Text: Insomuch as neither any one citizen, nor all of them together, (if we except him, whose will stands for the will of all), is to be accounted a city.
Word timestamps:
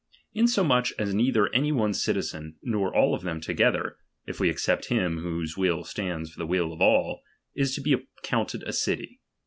Insomuch 0.33 0.91
as 0.97 1.13
neither 1.13 1.53
any 1.53 1.71
one 1.71 1.93
citizen, 1.93 2.55
nor 2.63 2.91
all 2.91 3.13
of 3.13 3.21
them 3.21 3.39
together, 3.39 3.97
(if 4.25 4.39
we 4.39 4.49
except 4.49 4.85
him, 4.87 5.19
whose 5.19 5.55
will 5.57 5.83
stands 5.83 6.31
for 6.31 6.39
the 6.39 6.47
will 6.47 6.73
of 6.73 6.81
all), 6.81 7.21
is 7.53 7.75
to 7.75 7.81
be 7.81 7.93
accounted 8.23 8.63
a 8.63 8.73
city. 8.73 9.19